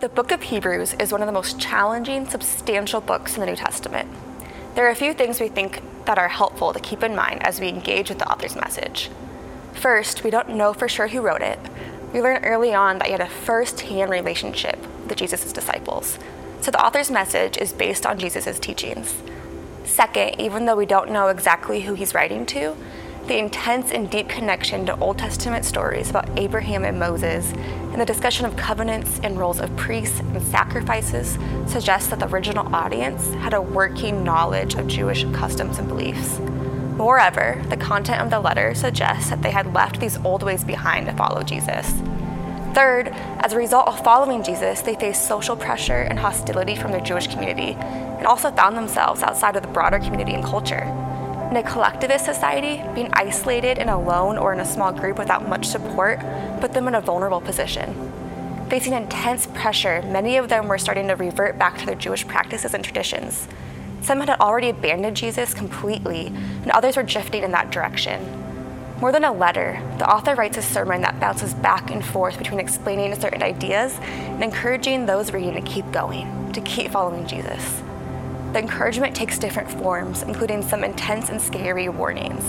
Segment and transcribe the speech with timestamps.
[0.00, 3.54] The book of Hebrews is one of the most challenging, substantial books in the New
[3.54, 4.08] Testament.
[4.74, 7.60] There are a few things we think that are helpful to keep in mind as
[7.60, 9.10] we engage with the author's message.
[9.74, 11.58] First, we don't know for sure who wrote it.
[12.14, 16.18] We learn early on that he had a first hand relationship with Jesus' disciples.
[16.62, 19.14] So the author's message is based on Jesus' teachings.
[19.84, 22.74] Second, even though we don't know exactly who he's writing to,
[23.26, 28.04] the intense and deep connection to Old Testament stories about Abraham and Moses and the
[28.04, 33.54] discussion of covenants and roles of priests and sacrifices suggests that the original audience had
[33.54, 36.40] a working knowledge of Jewish customs and beliefs.
[36.96, 41.06] Moreover, the content of the letter suggests that they had left these old ways behind
[41.06, 41.90] to follow Jesus.
[42.74, 43.08] Third,
[43.40, 47.26] as a result of following Jesus, they faced social pressure and hostility from their Jewish
[47.26, 50.84] community and also found themselves outside of the broader community and culture.
[51.50, 55.66] In a collectivist society, being isolated and alone or in a small group without much
[55.66, 56.20] support
[56.60, 58.12] put them in a vulnerable position.
[58.70, 62.72] Facing intense pressure, many of them were starting to revert back to their Jewish practices
[62.72, 63.48] and traditions.
[64.00, 68.24] Some had already abandoned Jesus completely, and others were drifting in that direction.
[69.00, 72.60] More than a letter, the author writes a sermon that bounces back and forth between
[72.60, 77.82] explaining certain ideas and encouraging those reading to keep going, to keep following Jesus.
[78.52, 82.44] The encouragement takes different forms, including some intense and scary warnings.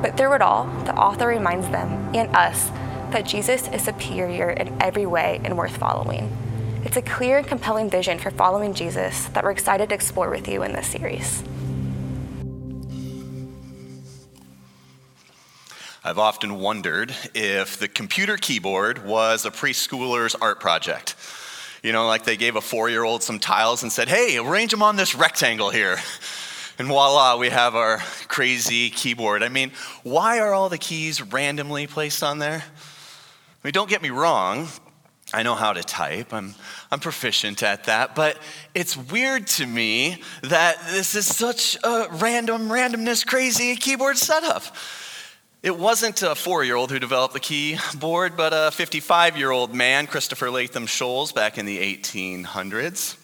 [0.00, 2.70] But through it all, the author reminds them and us
[3.12, 6.34] that Jesus is superior in every way and worth following.
[6.84, 10.48] It's a clear and compelling vision for following Jesus that we're excited to explore with
[10.48, 11.44] you in this series.
[16.02, 21.14] I've often wondered if the computer keyboard was a preschooler's art project.
[21.82, 24.70] You know, like they gave a four year old some tiles and said, hey, arrange
[24.70, 25.98] them on this rectangle here.
[26.78, 29.42] And voila, we have our crazy keyboard.
[29.42, 29.72] I mean,
[30.02, 32.64] why are all the keys randomly placed on there?
[32.64, 34.68] I mean, don't get me wrong,
[35.34, 36.54] I know how to type, I'm,
[36.90, 38.36] I'm proficient at that, but
[38.74, 44.62] it's weird to me that this is such a random, randomness, crazy keyboard setup.
[45.62, 49.72] It wasn't a four year old who developed the keyboard, but a 55 year old
[49.72, 53.16] man, Christopher Latham Scholes, back in the 1800s.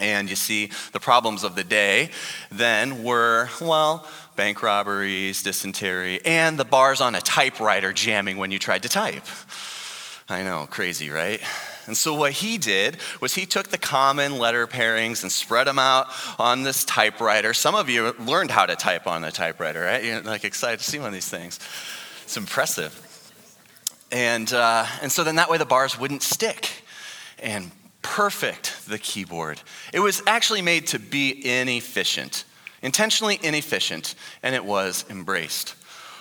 [0.00, 2.10] And you see, the problems of the day
[2.50, 8.58] then were, well, bank robberies, dysentery, and the bars on a typewriter jamming when you
[8.58, 9.24] tried to type.
[10.28, 11.40] I know, crazy, right?
[11.86, 15.78] And so what he did was he took the common letter pairings and spread them
[15.78, 16.08] out
[16.38, 17.52] on this typewriter.
[17.54, 20.02] Some of you learned how to type on a typewriter, right?
[20.02, 21.60] You're like excited to see one of these things.
[22.24, 23.00] It's impressive.
[24.10, 26.70] And, uh, and so then that way the bars wouldn't stick.
[27.38, 27.70] And
[28.02, 29.60] perfect, the keyboard.
[29.92, 32.44] It was actually made to be inefficient,
[32.82, 35.74] intentionally inefficient, and it was embraced.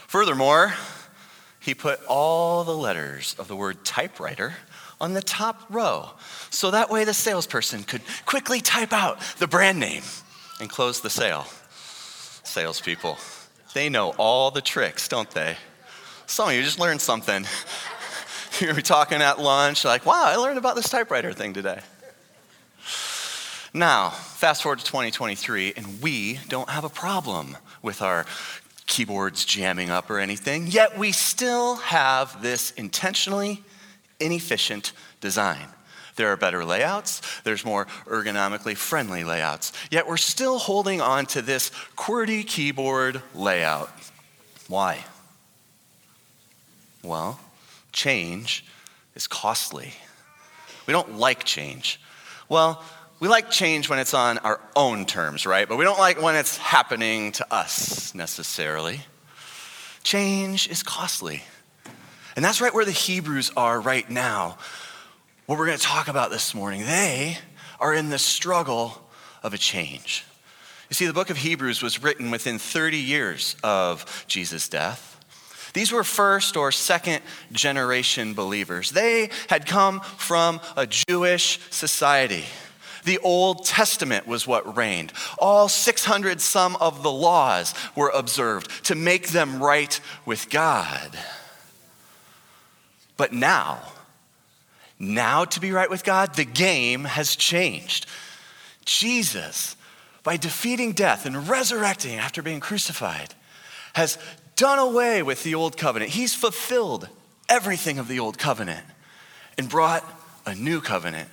[0.08, 0.74] Furthermore,
[1.60, 4.56] he put all the letters of the word typewriter
[5.04, 6.12] on the top row.
[6.50, 10.02] So that way the salesperson could quickly type out the brand name
[10.62, 11.46] and close the sale.
[12.46, 13.18] Salespeople,
[13.74, 15.58] they know all the tricks, don't they?
[16.26, 17.46] Some of you just learned something.
[18.62, 21.82] You're talking at lunch, like, wow, I learned about this typewriter thing today.
[23.74, 28.26] Now, fast forward to 2023, and we don't have a problem with our
[28.86, 33.64] keyboards jamming up or anything, yet we still have this intentionally
[34.20, 35.68] inefficient design.
[36.16, 41.42] There are better layouts, there's more ergonomically friendly layouts, yet we're still holding on to
[41.42, 43.92] this QWERTY keyboard layout.
[44.68, 45.04] Why?
[47.04, 47.40] Well,
[47.92, 48.66] change
[49.16, 49.94] is costly.
[50.86, 52.00] We don't like change.
[52.48, 52.84] Well,
[53.20, 55.68] we like change when it's on our own terms, right?
[55.68, 59.02] But we don't like when it's happening to us necessarily.
[60.04, 61.44] Change is costly.
[62.36, 64.58] And that's right where the Hebrews are right now.
[65.46, 66.82] What we're going to talk about this morning.
[66.82, 67.38] They
[67.80, 69.02] are in the struggle
[69.44, 70.26] of a change.
[70.90, 75.10] You see, the book of Hebrews was written within 30 years of Jesus' death.
[75.74, 77.22] These were first or second
[77.52, 78.92] generation believers.
[78.92, 82.46] They had come from a Jewish society.
[83.06, 85.12] The Old Testament was what reigned.
[85.40, 91.18] All 600 some of the laws were observed to make them right with God.
[93.24, 93.80] But now,
[95.00, 98.06] now to be right with God, the game has changed.
[98.84, 99.78] Jesus,
[100.24, 103.34] by defeating death and resurrecting after being crucified,
[103.94, 104.18] has
[104.58, 106.12] done away with the old covenant.
[106.12, 107.08] He's fulfilled
[107.48, 108.86] everything of the old covenant
[109.58, 110.04] and brought
[110.46, 111.30] a new covenant.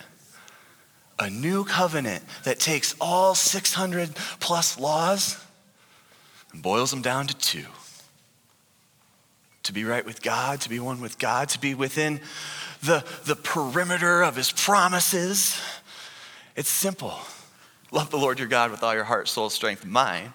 [1.18, 5.44] A new covenant that takes all 600 plus laws
[6.52, 7.66] and boils them down to two
[9.64, 12.20] to be right with God, to be one with God, to be within
[12.82, 15.60] the, the perimeter of his promises.
[16.56, 17.14] It's simple.
[17.92, 20.32] Love the Lord your God with all your heart, soul, strength, mind,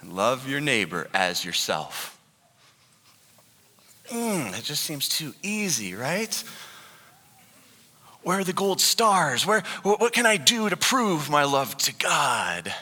[0.00, 2.18] and love your neighbor as yourself.
[4.10, 6.44] Mm, it just seems too easy, right?
[8.22, 9.44] Where are the gold stars?
[9.44, 12.72] Where, what can I do to prove my love to God,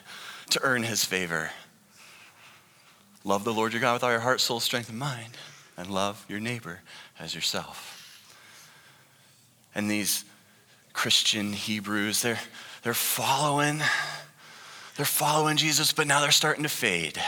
[0.51, 1.51] to earn his favor?
[3.25, 5.39] Love the Lord your God with all your heart, soul, strength, and mind,
[5.79, 6.81] and love your neighbor
[7.19, 7.91] as yourself.
[9.75, 10.25] And these
[10.93, 12.39] Christian Hebrews, they're,
[12.83, 13.81] they're following,
[14.97, 17.19] they're following Jesus, but now they're starting to fade.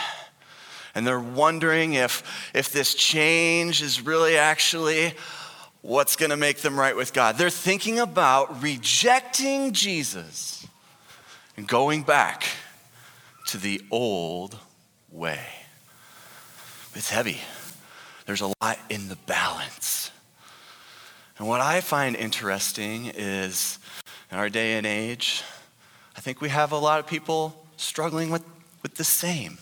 [0.95, 5.15] And they're wondering if, if this change is really actually
[5.81, 7.39] what's going to make them right with God.
[7.39, 10.67] They're thinking about rejecting Jesus
[11.57, 12.45] and going back
[13.49, 14.59] to the old
[15.11, 15.41] way.
[16.97, 17.41] It's heavy.
[18.25, 20.11] There's a lot in the balance.
[21.39, 23.79] And what I find interesting is
[24.33, 25.43] in our day and age,
[26.17, 28.43] I think we have a lot of people struggling with,
[28.83, 29.59] with the same.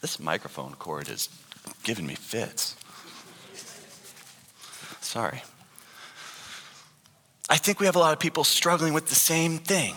[0.00, 1.28] This microphone cord is
[1.82, 2.74] giving me fits.
[5.02, 5.42] Sorry.
[7.50, 9.96] I think we have a lot of people struggling with the same thing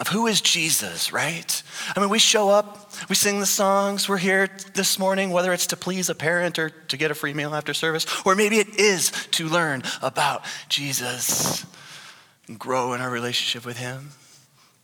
[0.00, 1.61] of who is Jesus, right?
[1.94, 5.66] I mean, we show up, we sing the songs, we're here this morning, whether it's
[5.68, 8.78] to please a parent or to get a free meal after service, or maybe it
[8.78, 11.66] is to learn about Jesus
[12.48, 14.10] and grow in our relationship with Him.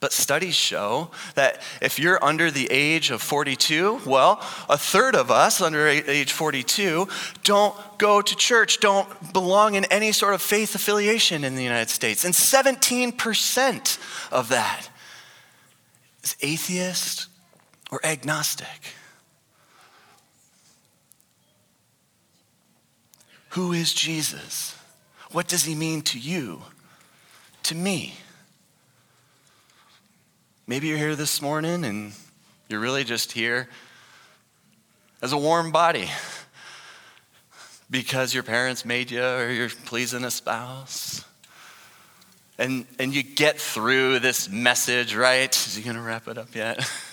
[0.00, 5.31] But studies show that if you're under the age of 42, well, a third of
[5.32, 7.08] us under age 42
[7.43, 11.90] don't go to church, don't belong in any sort of faith affiliation in the United
[11.90, 12.25] States.
[12.25, 13.99] And 17%
[14.31, 14.88] of that
[16.29, 17.29] is atheist
[17.91, 18.95] or agnostic.
[23.51, 24.77] Who is Jesus?
[25.31, 26.63] What does he mean to you?
[27.65, 28.15] To me?
[30.67, 32.13] Maybe you're here this morning and
[32.69, 33.69] you're really just here
[35.23, 36.11] as a warm body
[37.91, 41.25] because your parents made you or you're pleasing a spouse.
[42.59, 45.55] And, and you get through this message, right?
[45.55, 46.91] Is he going to wrap it up yet?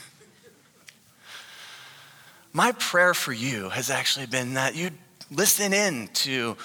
[2.54, 4.98] My prayer for you has actually been that you'd
[5.30, 6.58] listen in to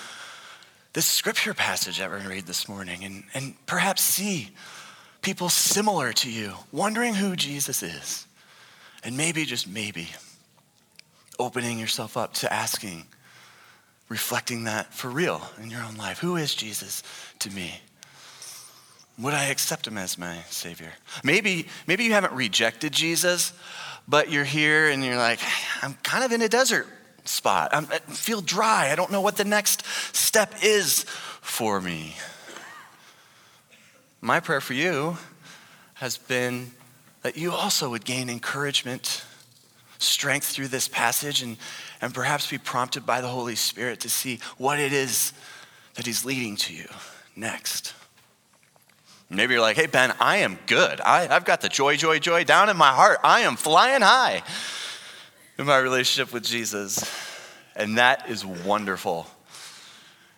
[0.93, 4.51] this scripture passage that we're going to read this morning and, and perhaps see
[5.23, 8.27] people similar to you, wondering who Jesus is.
[9.03, 10.09] And maybe, just maybe,
[11.39, 13.07] opening yourself up to asking,
[14.09, 16.19] reflecting that for real in your own life.
[16.19, 17.03] Who is Jesus
[17.41, 17.81] to me?
[19.21, 20.93] Would I accept him as my Savior?
[21.23, 23.53] Maybe, maybe you haven't rejected Jesus,
[24.09, 25.41] but you're here and you're like,
[25.83, 26.87] I'm kind of in a desert
[27.25, 27.71] spot.
[27.73, 28.91] I'm, I feel dry.
[28.91, 29.85] I don't know what the next
[30.17, 31.05] step is
[31.43, 32.17] for me.
[34.23, 35.19] My prayer for you
[35.95, 36.73] has been
[37.23, 39.23] that you also would gain encouragement,
[39.99, 41.59] strength through this passage, and,
[42.01, 45.35] and perhaps be prompted by the Holy Spirit to see what it is
[45.95, 46.89] that He's leading to you
[47.37, 47.93] next.
[49.31, 51.01] Maybe you're like, hey, Ben, I am good.
[51.01, 53.21] I, I've got the joy, joy, joy down in my heart.
[53.23, 54.43] I am flying high
[55.57, 57.09] in my relationship with Jesus.
[57.77, 59.29] And that is wonderful.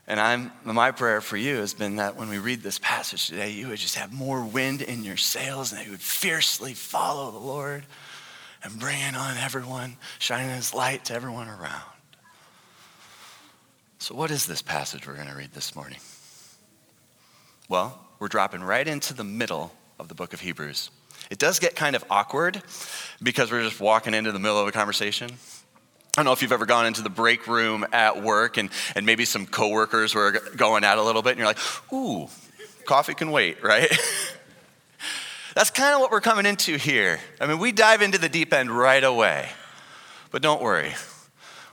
[0.07, 3.51] And I'm, my prayer for you has been that when we read this passage today,
[3.53, 7.31] you would just have more wind in your sails and that you would fiercely follow
[7.31, 7.85] the Lord
[8.63, 11.83] and bring on everyone, shining his light to everyone around.
[13.99, 15.99] So, what is this passage we're going to read this morning?
[17.69, 20.91] Well, we're dropping right into the middle of the book of Hebrews.
[21.29, 22.63] It does get kind of awkward
[23.21, 25.29] because we're just walking into the middle of a conversation.
[25.29, 25.37] I
[26.15, 29.25] don't know if you've ever gone into the break room at work and, and maybe
[29.25, 31.59] some coworkers were going at a little bit and you're like,
[31.93, 32.29] ooh,
[32.85, 33.91] coffee can wait, right?
[35.57, 37.19] That's kind of what we're coming into here.
[37.41, 39.49] I mean, we dive into the deep end right away.
[40.31, 40.95] But don't worry,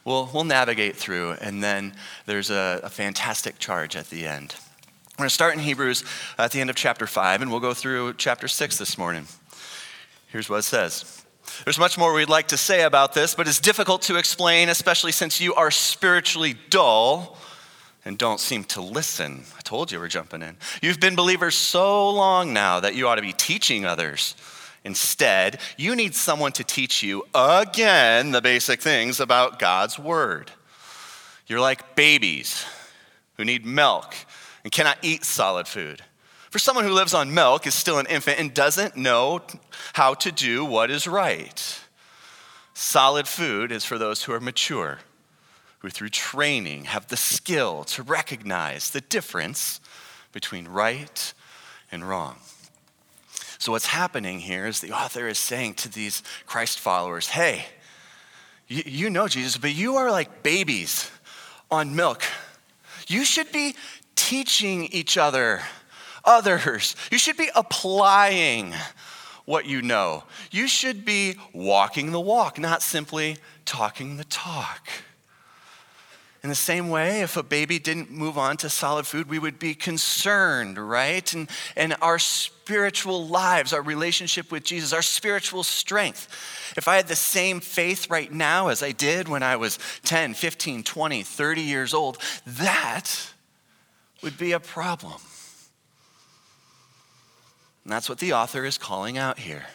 [0.04, 1.94] we'll, we'll navigate through, and then
[2.26, 4.56] there's a, a fantastic charge at the end.
[5.20, 6.06] We're going to start in Hebrews
[6.38, 9.28] uh, at the end of chapter 5, and we'll go through chapter 6 this morning.
[10.28, 11.26] Here's what it says.
[11.66, 15.12] There's much more we'd like to say about this, but it's difficult to explain, especially
[15.12, 17.38] since you are spiritually dull
[18.06, 19.44] and don't seem to listen.
[19.58, 20.56] I told you we're jumping in.
[20.82, 24.38] You've been believers so long now that you ought to be teaching others.
[24.86, 30.50] Instead, you need someone to teach you again the basic things about God's Word.
[31.46, 32.64] You're like babies
[33.36, 34.16] who need milk
[34.64, 36.02] and cannot eat solid food.
[36.50, 39.42] For someone who lives on milk is still an infant and doesn't know
[39.94, 41.80] how to do what is right.
[42.74, 45.00] Solid food is for those who are mature,
[45.80, 49.80] who, through training, have the skill to recognize the difference
[50.32, 51.34] between right
[51.92, 52.38] and wrong.
[53.60, 57.66] So, what's happening here is the author is saying to these Christ followers, hey,
[58.70, 61.12] you, know Jesus, but you are like babies
[61.70, 62.24] on milk.
[63.08, 63.76] You should be
[64.20, 65.62] teaching each other,
[66.26, 66.96] others.
[67.10, 68.74] You should be applying
[69.46, 70.26] what you know.
[70.52, 74.90] You should be walking the walk, not simply talking the talk.
[76.44, 79.58] In the same way, if a baby didn't move on to solid food, we would
[79.58, 81.34] be concerned, right?
[81.34, 86.28] And, and our spiritual lives, our relationship with Jesus, our spiritual strength.
[86.78, 90.34] If I had the same faith right now as I did when I was 10,
[90.34, 93.34] 15, 20, 30 years old, that
[94.22, 95.22] would be a problem.
[97.84, 99.66] And that's what the author is calling out here.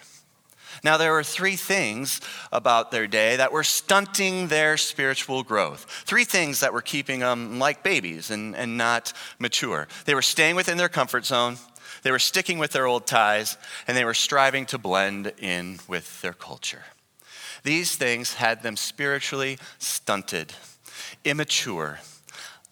[0.82, 2.20] Now, there were three things
[2.52, 5.86] about their day that were stunting their spiritual growth.
[6.04, 9.88] Three things that were keeping them like babies and, and not mature.
[10.04, 11.56] They were staying within their comfort zone,
[12.02, 13.56] they were sticking with their old ties,
[13.88, 16.84] and they were striving to blend in with their culture.
[17.62, 20.52] These things had them spiritually stunted,
[21.24, 22.00] immature,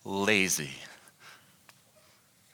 [0.04, 0.72] lazy.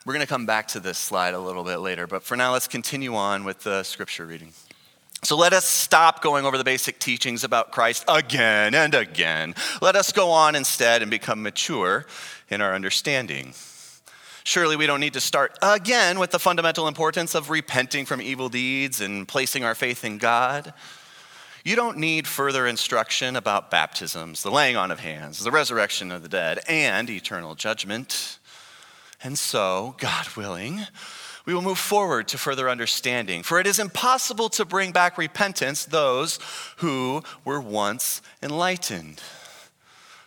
[0.08, 2.54] We're going to come back to this slide a little bit later, but for now,
[2.54, 4.54] let's continue on with the scripture reading.
[5.22, 9.54] So let us stop going over the basic teachings about Christ again and again.
[9.82, 12.06] Let us go on instead and become mature
[12.48, 13.52] in our understanding.
[14.44, 18.48] Surely we don't need to start again with the fundamental importance of repenting from evil
[18.48, 20.72] deeds and placing our faith in God.
[21.66, 26.22] You don't need further instruction about baptisms, the laying on of hands, the resurrection of
[26.22, 28.37] the dead, and eternal judgment.
[29.22, 30.86] And so, God willing,
[31.44, 33.42] we will move forward to further understanding.
[33.42, 36.38] For it is impossible to bring back repentance those
[36.76, 39.22] who were once enlightened.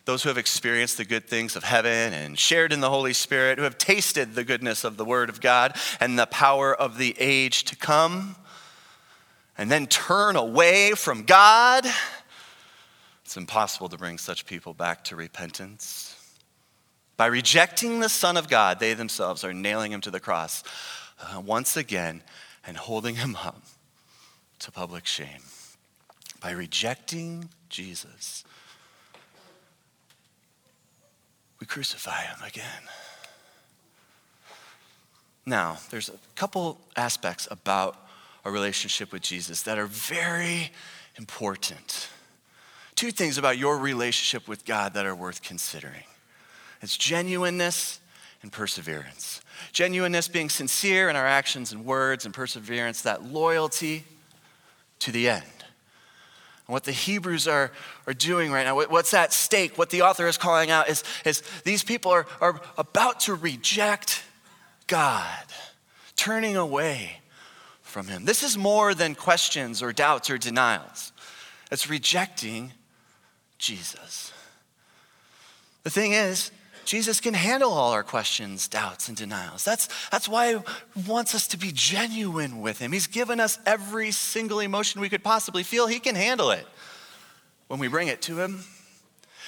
[0.06, 3.60] Those who have experienced the good things of heaven and shared in the Holy Spirit,
[3.60, 7.16] who have tasted the goodness of the Word of God and the power of the
[7.20, 8.36] age to come,
[9.58, 11.86] and then turn away from God.
[13.24, 16.11] It's impossible to bring such people back to repentance.
[17.22, 20.64] By rejecting the Son of God, they themselves are nailing him to the cross
[21.22, 22.24] uh, once again
[22.66, 23.62] and holding him up
[24.58, 25.44] to public shame.
[26.42, 28.44] By rejecting Jesus,
[31.60, 32.90] we crucify him again.
[35.46, 37.98] Now, there's a couple aspects about
[38.44, 40.72] a relationship with Jesus that are very
[41.20, 42.10] important.
[42.96, 46.06] Two things about your relationship with God that are worth considering
[46.82, 48.00] it's genuineness
[48.42, 49.42] and perseverance.
[49.72, 54.04] Genuineness being sincere in our actions and words, and perseverance, that loyalty
[55.00, 55.44] to the end.
[56.68, 57.72] And what the Hebrews are,
[58.08, 61.44] are doing right now, what's at stake, what the author is calling out is, is
[61.64, 64.24] these people are, are about to reject
[64.88, 65.46] God,
[66.16, 67.18] turning away
[67.82, 68.26] from Him.
[68.26, 71.12] This is more than questions or doubts or denials,
[71.72, 72.74] it's rejecting
[73.58, 74.34] Jesus.
[75.84, 76.52] The thing is,
[76.92, 79.64] Jesus can handle all our questions, doubts, and denials.
[79.64, 80.62] That's, that's why he
[81.08, 82.92] wants us to be genuine with him.
[82.92, 85.88] He's given us every single emotion we could possibly feel.
[85.88, 86.68] He can handle it
[87.70, 88.66] when we bring it to him.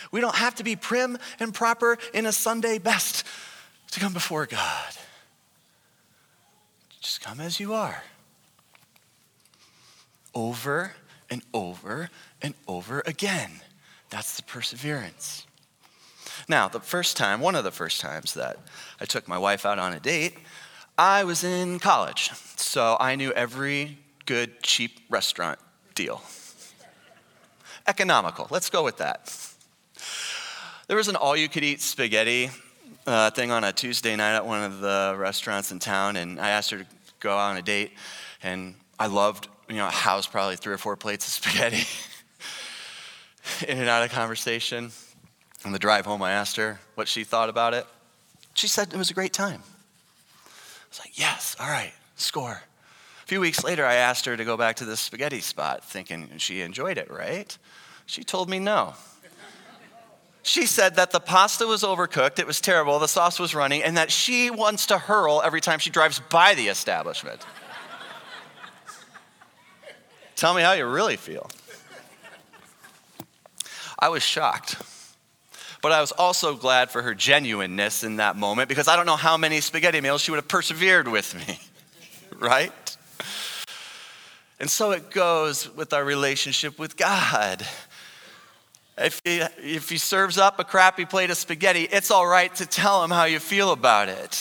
[0.09, 3.25] We don't have to be prim and proper in a Sunday best
[3.91, 4.93] to come before God.
[7.01, 8.05] Just come as you are.
[10.33, 10.93] Over
[11.29, 12.09] and over
[12.41, 13.51] and over again.
[14.09, 15.45] That's the perseverance.
[16.47, 18.57] Now, the first time, one of the first times that
[18.99, 20.37] I took my wife out on a date,
[20.97, 22.31] I was in college.
[22.55, 25.59] So I knew every good, cheap restaurant
[25.95, 26.21] deal.
[27.87, 29.35] Economical, let's go with that.
[30.87, 32.49] There was an all you could eat spaghetti
[33.05, 36.49] uh, thing on a Tuesday night at one of the restaurants in town, and I
[36.49, 36.85] asked her to
[37.19, 37.91] go out on a date,
[38.41, 41.87] and I loved, you know, house probably three or four plates of spaghetti
[43.67, 44.91] in and out of conversation.
[45.65, 47.85] On the drive home, I asked her what she thought about it.
[48.53, 49.61] She said it was a great time.
[50.45, 52.61] I was like, yes, all right, score.
[53.23, 56.29] A few weeks later, I asked her to go back to the spaghetti spot, thinking
[56.37, 57.57] she enjoyed it, right?
[58.05, 58.93] She told me no.
[60.45, 63.95] She said that the pasta was overcooked, it was terrible, the sauce was running, and
[63.95, 67.45] that she wants to hurl every time she drives by the establishment.
[70.35, 71.49] Tell me how you really feel.
[73.97, 74.75] I was shocked.
[75.83, 79.17] But I was also glad for her genuineness in that moment because I don't know
[79.17, 81.59] how many spaghetti meals she would have persevered with me,
[82.39, 82.97] right?
[84.61, 87.67] And so it goes with our relationship with God.
[88.97, 92.65] If he, if he serves up a crappy plate of spaghetti, it's all right to
[92.65, 94.31] tell him how you feel about it.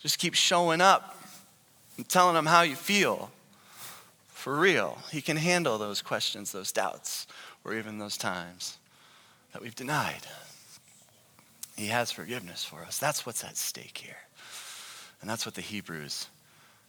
[0.00, 1.16] Just keep showing up
[1.96, 3.30] and telling him how you feel.
[4.30, 4.98] For real.
[5.12, 7.28] He can handle those questions, those doubts,
[7.64, 8.78] or even those times
[9.52, 10.26] that we've denied.
[11.76, 12.98] He has forgiveness for us.
[12.98, 14.16] That's what's at stake here.
[15.20, 16.28] And that's what the Hebrews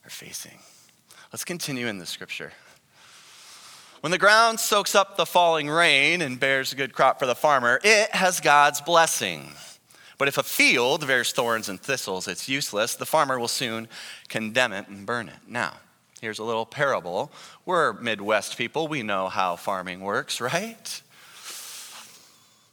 [0.05, 0.59] are facing.
[1.31, 2.51] Let's continue in the scripture.
[4.01, 7.35] When the ground soaks up the falling rain and bears a good crop for the
[7.35, 9.51] farmer, it has God's blessing.
[10.17, 12.95] But if a field bears thorns and thistles, it's useless.
[12.95, 13.87] The farmer will soon
[14.27, 15.35] condemn it and burn it.
[15.47, 15.73] Now,
[16.19, 17.31] here's a little parable.
[17.65, 21.01] We're Midwest people, we know how farming works, right?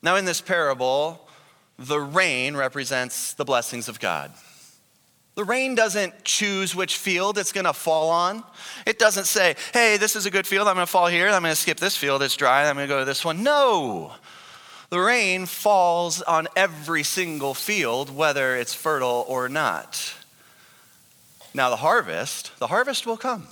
[0.03, 1.29] Now, in this parable,
[1.79, 4.33] the rain represents the blessings of God.
[5.35, 8.43] The rain doesn't choose which field it's going to fall on.
[8.87, 10.67] It doesn't say, hey, this is a good field.
[10.67, 11.29] I'm going to fall here.
[11.29, 12.23] I'm going to skip this field.
[12.23, 12.69] It's dry.
[12.69, 13.45] I'm going to go to this one.
[13.45, 14.13] No.
[14.91, 20.15] The rain falls on every single field, whether it's fertile or not.
[21.55, 23.47] Now, the harvest, the harvest will come.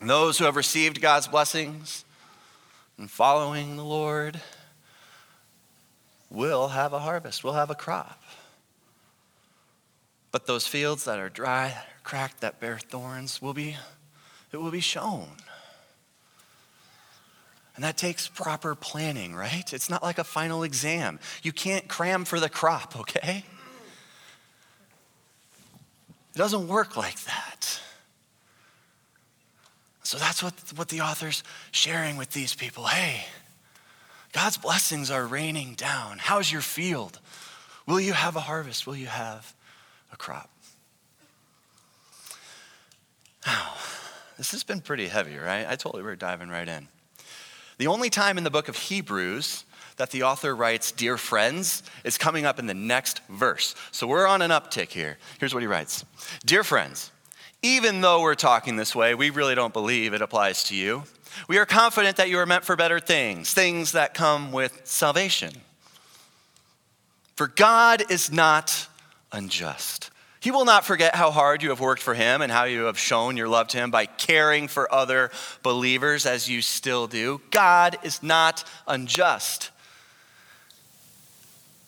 [0.00, 2.04] And those who have received God's blessings
[2.98, 4.40] and following the Lord
[6.32, 8.22] we'll have a harvest, we'll have a crop.
[10.30, 13.76] But those fields that are dry, cracked, that bear thorns, will be,
[14.50, 15.28] it will be shown.
[17.74, 19.72] And that takes proper planning, right?
[19.72, 21.20] It's not like a final exam.
[21.42, 23.44] You can't cram for the crop, okay?
[26.34, 27.81] It doesn't work like that.
[30.02, 32.86] So that's what, what the author's sharing with these people.
[32.86, 33.26] Hey,
[34.32, 36.18] God's blessings are raining down.
[36.18, 37.20] How's your field?
[37.86, 38.86] Will you have a harvest?
[38.86, 39.54] Will you have
[40.12, 40.50] a crop.
[43.46, 43.72] Now,
[44.36, 45.66] this has been pretty heavy, right?
[45.68, 46.86] I told you we were diving right in.
[47.78, 49.64] The only time in the book of Hebrews
[49.96, 53.74] that the author writes, Dear friends, is coming up in the next verse.
[53.90, 55.18] So we're on an uptick here.
[55.38, 56.04] Here's what he writes
[56.44, 57.10] Dear friends,
[57.62, 61.04] even though we're talking this way, we really don't believe it applies to you.
[61.48, 65.52] We are confident that you are meant for better things, things that come with salvation.
[67.36, 68.88] For God is not
[69.32, 70.10] unjust.
[70.40, 72.98] He will not forget how hard you have worked for him and how you have
[72.98, 75.30] shown your love to him by caring for other
[75.62, 77.40] believers as you still do.
[77.50, 79.71] God is not unjust.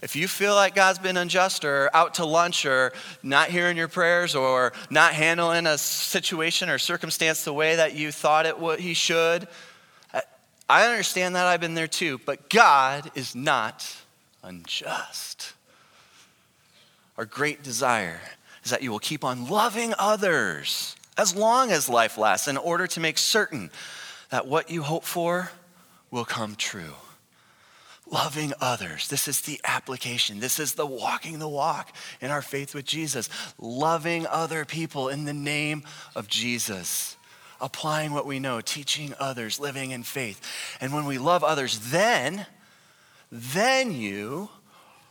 [0.05, 3.89] If you feel like God's been unjust or out to lunch or not hearing your
[3.89, 8.81] prayers or not handling a situation or circumstance the way that you thought it would,
[8.81, 9.49] he should,
[10.69, 11.47] I understand that.
[11.47, 12.21] I've been there too.
[12.27, 13.97] But God is not
[14.43, 15.55] unjust.
[17.17, 18.21] Our great desire
[18.63, 22.87] is that you will keep on loving others as long as life lasts in order
[22.89, 23.71] to make certain
[24.29, 25.51] that what you hope for
[26.11, 26.93] will come true.
[28.15, 29.09] Loving others.
[29.09, 30.39] This is the application.
[30.39, 33.29] This is the walking the walk in our faith with Jesus.
[33.59, 35.83] Loving other people in the name
[36.15, 37.17] of Jesus.
[37.61, 40.41] Applying what we know, teaching others, living in faith.
[40.81, 42.47] And when we love others, then,
[43.33, 44.49] then you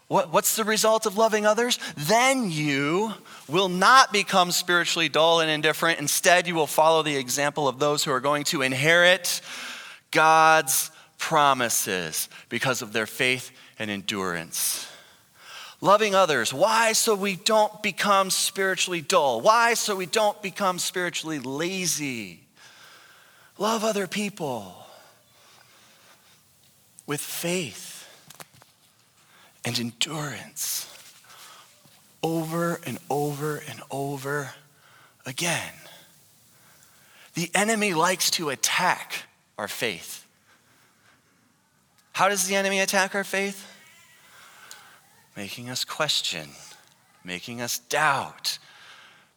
[0.08, 1.80] what, what's the result of loving others?
[1.98, 3.13] Then you
[3.50, 6.00] will not become spiritually dull and indifferent.
[6.00, 9.42] Instead, you will follow the example of those who are going to inherit
[10.12, 10.92] God's
[11.24, 14.86] promises because of their faith and endurance.
[15.80, 16.54] Loving others.
[16.54, 16.92] Why?
[16.92, 19.40] So we don't become spiritually dull.
[19.40, 19.74] Why?
[19.74, 22.42] So we don't become spiritually lazy.
[23.58, 24.76] Love other people
[27.08, 28.06] with faith
[29.64, 30.94] and endurance
[32.22, 34.52] over and over and over
[35.26, 35.72] again.
[37.34, 39.24] The enemy likes to attack
[39.58, 40.23] our faith.
[42.13, 43.67] How does the enemy attack our faith?
[45.36, 46.47] Making us question,
[47.23, 48.60] making us doubt,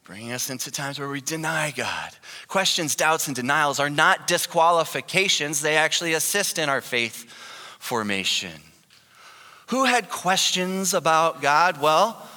[0.05, 2.11] bringing us into times where we deny God.
[2.49, 7.25] Questions, doubts, and denials are not disqualifications, they actually assist in our faith
[7.79, 8.61] formation.
[9.69, 11.81] Who had questions about God?
[11.81, 12.29] Well,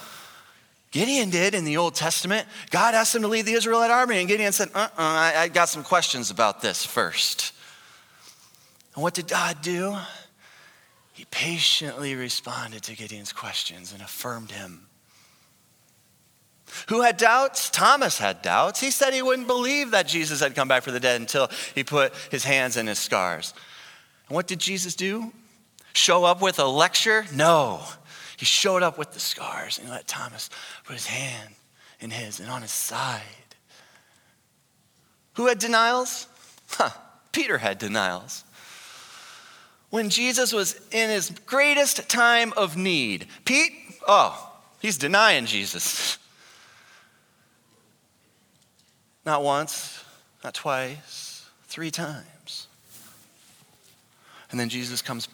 [0.92, 2.48] Gideon did in the Old Testament.
[2.72, 5.48] God asked him to lead the Israelite army, and Gideon said, uh uh I, I
[5.50, 7.52] got some questions about this first.
[8.96, 9.98] And what did God do?
[11.20, 14.88] He patiently responded to Gideon's questions and affirmed him.
[16.88, 17.70] Who had doubts?
[17.70, 18.80] Thomas had doubts.
[18.80, 21.84] He said he wouldn't believe that Jesus had come back for the dead until he
[21.84, 23.54] put his hands in his scars.
[24.30, 25.34] And what did Jesus do?
[25.92, 27.26] show up with a lecture?
[27.36, 27.82] No.
[28.38, 30.50] He showed up with the scars and let Thomas
[30.86, 31.54] put his hand
[32.00, 33.24] in his and on his side.
[35.34, 36.28] Who had denials?
[36.70, 36.92] Huh.
[37.34, 38.46] Peter had denials.
[39.90, 43.72] When Jesus was in his greatest time of need, Pete,
[44.08, 46.18] oh, he's denying Jesus.
[49.26, 50.04] Not once,
[50.44, 52.68] not twice, three times.
[54.50, 55.28] And then Jesus comes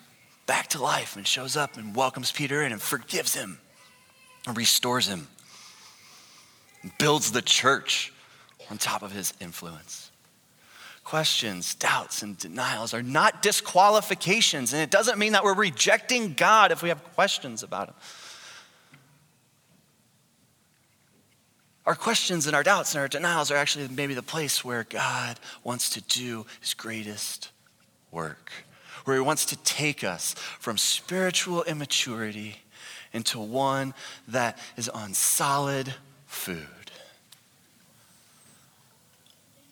[0.47, 3.59] back to life and shows up and welcomes Peter in and forgives him
[4.47, 5.27] and restores him
[6.81, 8.11] and builds the church
[8.69, 10.11] on top of his influence.
[11.05, 16.71] Questions, doubts, and denials are not disqualifications, and it doesn't mean that we're rejecting God
[16.71, 17.95] if we have questions about Him.
[21.85, 25.39] Our questions and our doubts and our denials are actually maybe the place where God
[25.63, 27.51] wants to do His greatest
[28.09, 28.51] work,
[29.03, 32.63] where He wants to take us from spiritual immaturity
[33.13, 33.93] into one
[34.27, 35.93] that is on solid
[36.25, 36.84] food.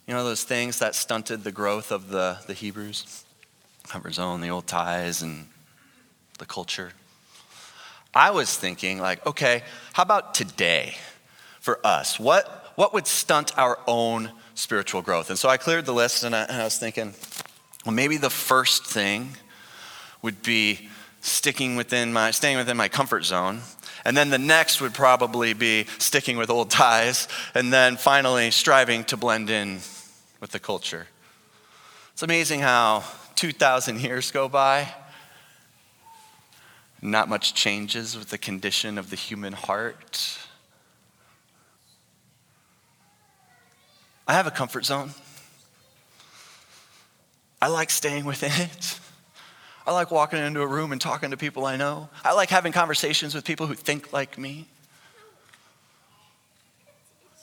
[0.06, 3.24] You know those things that stunted the growth of the, the Hebrews?
[3.88, 5.48] Comfort zone, the old ties, and
[6.40, 6.92] the culture.
[8.14, 9.64] I was thinking, like, okay,
[9.94, 10.96] how about today
[11.62, 12.20] for us?
[12.20, 15.30] What, what would stunt our own spiritual growth?
[15.30, 17.14] And so I cleared the list and I, and I was thinking,
[17.86, 19.38] well, maybe the first thing
[20.22, 20.90] would be
[21.22, 23.62] sticking within my, staying within my comfort zone.
[24.06, 27.28] And then the next would probably be sticking with old ties.
[27.56, 29.80] And then finally, striving to blend in
[30.40, 31.08] with the culture.
[32.12, 33.04] It's amazing how
[33.36, 34.94] 2,000 years go by.
[37.02, 40.38] Not much changes with the condition of the human heart.
[44.28, 45.12] I have a comfort zone.
[47.62, 49.00] I like staying within it.
[49.86, 52.10] I like walking into a room and talking to people I know.
[52.24, 54.68] I like having conversations with people who think like me.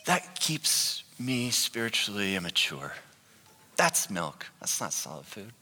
[0.07, 2.95] That keeps me spiritually immature.
[3.77, 4.47] That's milk.
[4.61, 5.53] That's not solid food.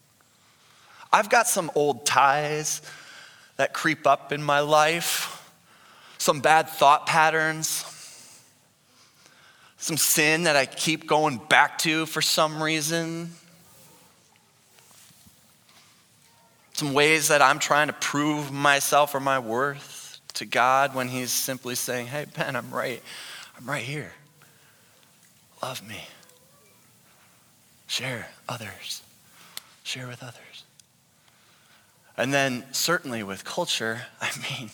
[1.11, 2.81] I've got some old ties
[3.57, 5.51] that creep up in my life,
[6.17, 7.85] some bad thought patterns,
[9.77, 13.31] some sin that I keep going back to for some reason,
[16.79, 21.29] some ways that I'm trying to prove myself or my worth to God when He's
[21.29, 23.03] simply saying, Hey, Ben, I'm right.
[23.57, 24.13] I'm right here.
[25.61, 26.07] Love me.
[27.87, 29.01] Share others.
[29.83, 30.63] Share with others.
[32.15, 34.69] And then, certainly with culture, I mean,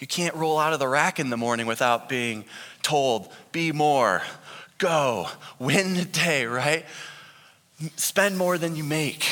[0.00, 2.44] you can't roll out of the rack in the morning without being
[2.82, 4.20] told, be more,
[4.78, 5.28] go,
[5.60, 6.84] win the day, right?
[7.94, 9.24] Spend more than you make.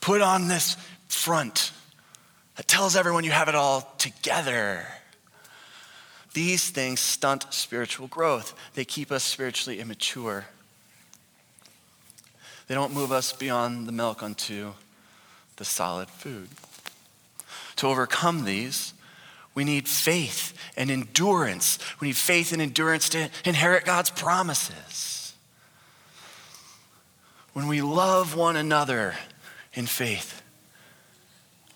[0.00, 0.76] Put on this
[1.08, 1.72] front
[2.56, 4.86] that tells everyone you have it all together.
[6.32, 8.54] These things stunt spiritual growth.
[8.74, 10.46] They keep us spiritually immature.
[12.68, 14.74] They don't move us beyond the milk onto
[15.56, 16.48] the solid food.
[17.76, 18.94] To overcome these,
[19.54, 21.78] we need faith and endurance.
[22.00, 25.34] We need faith and endurance to inherit God's promises.
[27.52, 29.16] When we love one another
[29.74, 30.42] in faith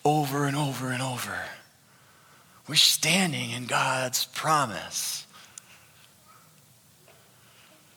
[0.05, 1.39] over and over and over,
[2.69, 5.27] we're standing in God's promise.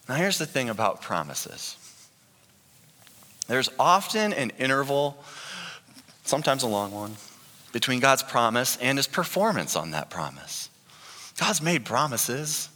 [0.08, 1.78] Now, here's the thing about promises
[3.48, 5.24] there's often an interval,
[6.26, 7.16] sometimes a long one,
[7.72, 10.70] between God's promise and his performance on that promise.
[11.38, 12.70] God's made promises.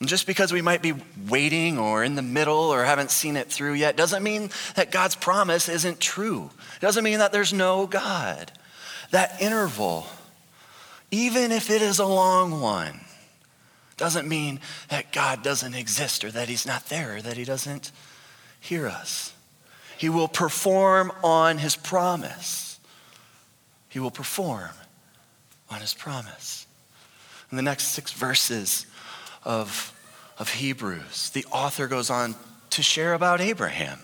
[0.00, 0.94] And just because we might be
[1.28, 5.14] waiting or in the middle or haven't seen it through yet doesn't mean that God's
[5.14, 6.50] promise isn't true.
[6.76, 8.50] It doesn't mean that there's no God.
[9.10, 10.06] That interval,
[11.10, 13.00] even if it is a long one,
[13.98, 17.92] doesn't mean that God doesn't exist or that He's not there or that He doesn't
[18.58, 19.34] hear us.
[19.98, 22.70] He will perform on His promise
[23.90, 24.70] he will perform
[25.68, 26.66] on his promise.
[27.50, 28.86] In the next six verses
[29.44, 29.92] of,
[30.38, 32.34] of Hebrews, the author goes on
[32.70, 33.98] to share about Abraham.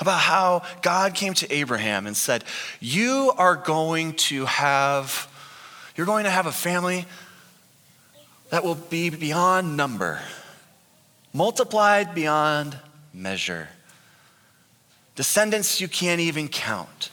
[0.00, 2.44] About how God came to Abraham and said,
[2.80, 5.28] You are going to have,
[5.96, 7.06] you're going to have a family
[8.50, 10.20] that will be beyond number,
[11.32, 12.76] multiplied beyond
[13.14, 13.68] measure,
[15.14, 17.10] descendants you can't even count.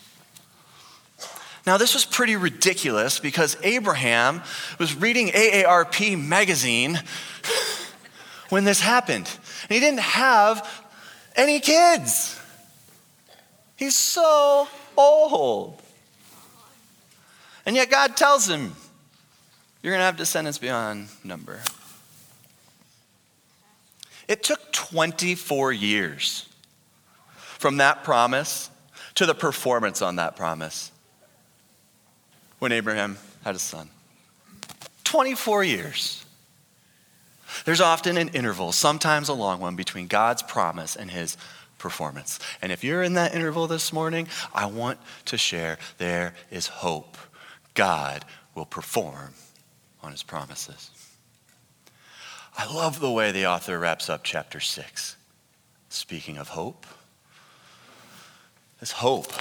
[1.65, 4.41] Now, this was pretty ridiculous because Abraham
[4.80, 6.99] was reading AARP magazine
[8.49, 9.30] when this happened.
[9.63, 10.69] And he didn't have
[11.36, 12.38] any kids.
[13.78, 15.82] He's so old.
[17.65, 18.73] And yet God tells him,
[19.82, 21.62] You're going to have descendants beyond number.
[24.28, 26.49] It took 24 years
[27.36, 28.69] from that promise
[29.15, 30.91] to the performance on that promise
[32.63, 33.89] when Abraham had a son.
[35.04, 36.23] 24 years.
[37.65, 41.36] There's often an interval, sometimes a long one, between God's promise and his
[41.78, 42.39] performance.
[42.62, 47.17] And if you're in that interval this morning, I want to share there is hope.
[47.73, 48.23] God
[48.56, 49.34] will perform
[50.02, 50.89] on his promises.
[52.58, 55.17] I love the way the author wraps up chapter 6.
[55.89, 56.86] Speaking of hope,
[58.80, 59.34] this hope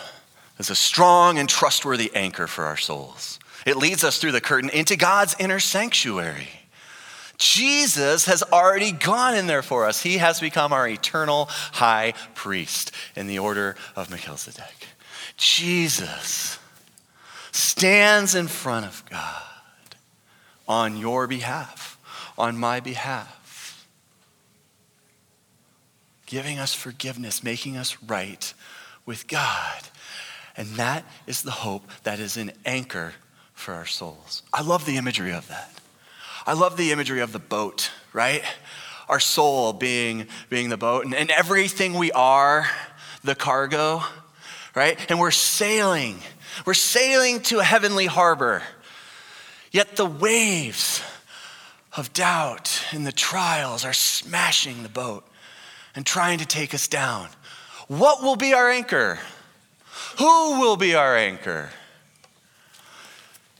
[0.59, 3.39] is a strong and trustworthy anchor for our souls.
[3.67, 6.49] It leads us through the curtain into God's inner sanctuary.
[7.39, 10.03] Jesus has already gone in there for us.
[10.03, 14.87] He has become our eternal high priest in the order of Melchizedek.
[15.37, 16.59] Jesus
[17.51, 19.43] stands in front of God
[20.69, 21.99] on your behalf,
[22.39, 23.87] on my behalf,
[26.27, 28.55] giving us forgiveness, making us right
[29.05, 29.82] with God.
[30.57, 33.15] And that is the hope that is an anchor
[33.55, 34.43] for our souls.
[34.53, 35.71] I love the imagery of that.
[36.47, 38.43] I love the imagery of the boat, right?
[39.09, 42.67] Our soul being, being the boat, and, and everything we are,
[43.23, 44.03] the cargo,
[44.75, 44.99] right?
[45.09, 46.19] And we're sailing.
[46.67, 48.63] We're sailing to a heavenly harbor.
[49.71, 51.03] Yet the waves
[51.97, 55.27] of doubt and the trials are smashing the boat
[55.95, 57.29] and trying to take us down.
[57.89, 59.19] What will be our anchor?
[60.19, 61.71] Who will be our anchor?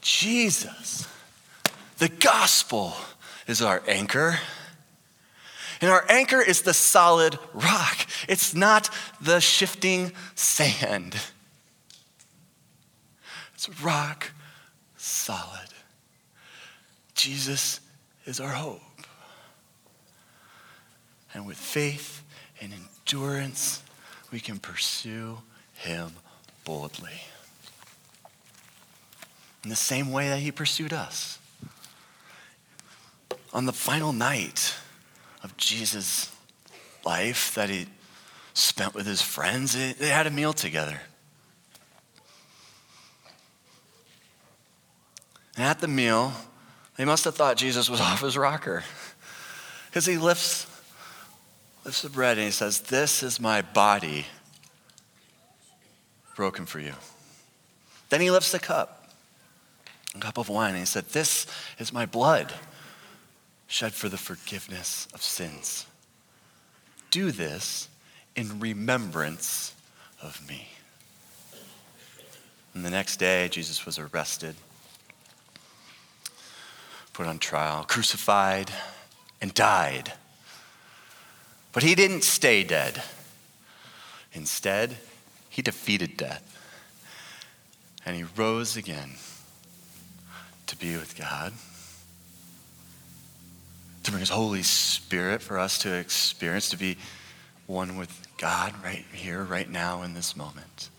[0.01, 1.07] Jesus.
[1.97, 2.93] The gospel
[3.47, 4.39] is our anchor.
[5.81, 8.89] And our anchor is the solid rock, it's not
[9.19, 11.15] the shifting sand.
[13.53, 14.31] It's rock
[14.97, 15.69] solid.
[17.15, 17.79] Jesus
[18.25, 18.81] is our hope.
[21.33, 22.23] And with faith
[22.61, 23.83] and endurance,
[24.31, 25.39] we can pursue
[25.73, 26.11] him
[26.63, 27.21] boldly.
[29.63, 31.39] In the same way that he pursued us.
[33.53, 34.75] On the final night
[35.43, 36.31] of Jesus'
[37.05, 37.87] life that he
[38.53, 40.99] spent with his friends, they had a meal together.
[45.55, 46.33] And at the meal,
[46.97, 48.83] they must have thought Jesus was off his rocker.
[49.87, 50.67] Because he lifts,
[51.85, 54.25] lifts the bread and he says, This is my body
[56.35, 56.93] broken for you.
[58.09, 59.09] Then he lifts the cup,
[60.15, 61.47] a cup of wine, and he said, This
[61.79, 62.53] is my blood
[63.67, 65.87] shed for the forgiveness of sins.
[67.11, 67.89] Do this
[68.35, 69.73] in remembrance
[70.21, 70.67] of me.
[72.73, 74.55] And the next day, Jesus was arrested
[77.13, 78.71] put on trial, crucified,
[79.39, 80.13] and died.
[81.71, 83.01] But he didn't stay dead.
[84.33, 84.97] Instead,
[85.53, 86.49] he defeated death.
[88.07, 89.11] And he rose again
[90.65, 91.53] to be with God,
[94.01, 96.97] to bring his Holy Spirit for us to experience, to be
[97.67, 100.89] one with God right here, right now, in this moment.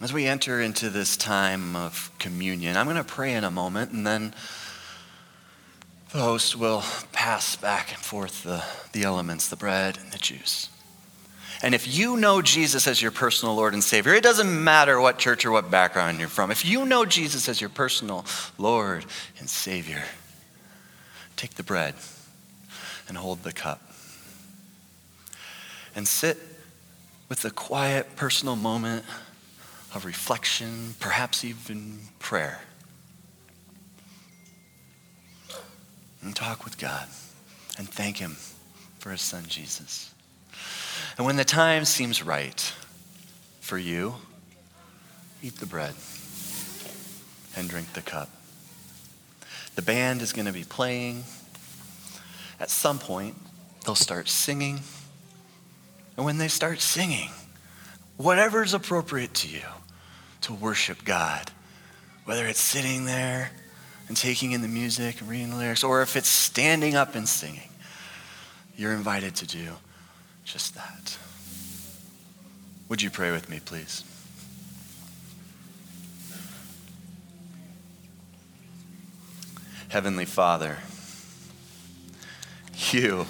[0.00, 3.90] As we enter into this time of communion, I'm going to pray in a moment,
[3.90, 4.32] and then
[6.12, 8.62] the host will pass back and forth the,
[8.92, 10.68] the elements, the bread and the juice.
[11.62, 15.18] And if you know Jesus as your personal Lord and Savior, it doesn't matter what
[15.18, 16.50] church or what background you're from.
[16.50, 18.24] If you know Jesus as your personal
[18.58, 19.04] Lord
[19.38, 20.04] and Savior,
[21.36, 21.94] take the bread
[23.08, 23.80] and hold the cup.
[25.94, 26.36] And sit
[27.28, 29.04] with a quiet personal moment
[29.94, 32.60] of reflection, perhaps even prayer.
[36.20, 37.08] And talk with God
[37.78, 38.36] and thank Him
[38.98, 40.12] for His Son Jesus.
[41.16, 42.60] And when the time seems right
[43.60, 44.16] for you,
[45.42, 45.94] eat the bread
[47.56, 48.28] and drink the cup.
[49.76, 51.24] The band is going to be playing.
[52.60, 53.36] At some point,
[53.84, 54.80] they'll start singing.
[56.16, 57.30] And when they start singing,
[58.16, 59.62] whatever is appropriate to you,
[60.42, 61.50] to worship God.
[62.24, 63.50] Whether it's sitting there
[64.08, 67.28] and taking in the music and reading the lyrics, or if it's standing up and
[67.28, 67.68] singing,
[68.76, 69.76] you're invited to do
[70.46, 71.18] just that.
[72.88, 74.04] Would you pray with me, please?
[79.88, 80.78] Heavenly Father,
[82.90, 83.26] you,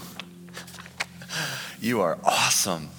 [1.81, 2.91] you are awesome.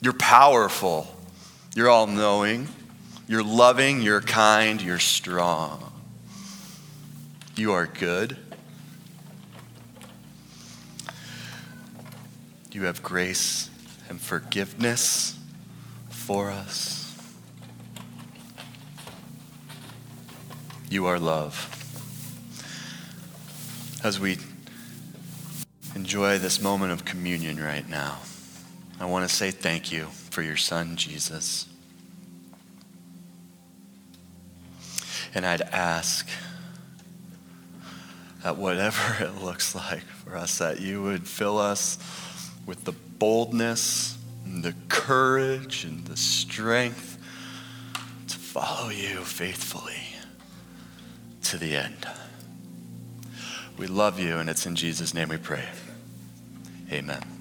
[0.00, 1.06] You're powerful.
[1.74, 2.68] You're all knowing.
[3.28, 4.00] You're loving.
[4.00, 4.80] You're kind.
[4.80, 5.92] You're strong.
[7.56, 8.38] You are good.
[12.76, 13.70] You have grace
[14.10, 15.38] and forgiveness
[16.10, 17.16] for us.
[20.90, 21.72] You are love.
[24.04, 24.36] As we
[25.94, 28.18] enjoy this moment of communion right now,
[29.00, 31.66] I want to say thank you for your son, Jesus.
[35.34, 36.28] And I'd ask
[38.42, 41.96] that whatever it looks like for us, that you would fill us
[42.66, 47.18] with the boldness and the courage and the strength
[48.28, 50.02] to follow you faithfully
[51.42, 52.06] to the end.
[53.78, 55.64] We love you, and it's in Jesus' name we pray.
[56.90, 57.35] Amen.